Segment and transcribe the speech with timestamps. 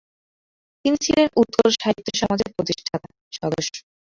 [0.85, 3.75] তিনি ছিলেন উৎকল সাহিত্য সমাজের প্রতিষ্ঠাতা-সদস্য।